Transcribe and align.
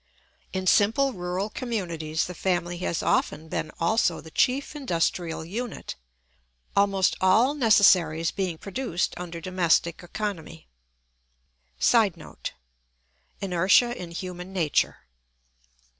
In 0.51 0.65
simple 0.65 1.13
rural 1.13 1.51
communities 1.51 2.25
the 2.25 2.33
family 2.33 2.79
has 2.79 3.03
often 3.03 3.49
been 3.49 3.69
also 3.79 4.19
the 4.19 4.31
chief 4.31 4.75
industrial 4.75 5.45
unit, 5.45 5.95
almost 6.75 7.15
all 7.21 7.53
necessaries 7.53 8.31
being 8.31 8.57
produced 8.57 9.13
under 9.17 9.39
domestic 9.39 10.01
economy. 10.01 10.67
[Sidenote: 11.77 12.53
Inertia 13.41 13.95
in 13.95 14.09
human 14.09 14.51
nature. 14.51 15.05